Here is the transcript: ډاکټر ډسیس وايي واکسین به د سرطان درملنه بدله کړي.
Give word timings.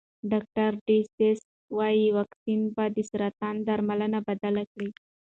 ډاکټر 0.31 0.69
ډسیس 0.87 1.39
وايي 1.77 2.07
واکسین 2.17 2.61
به 2.75 2.85
د 2.95 2.97
سرطان 3.09 3.55
درملنه 3.67 4.19
بدله 4.27 4.63
کړي. 4.73 4.89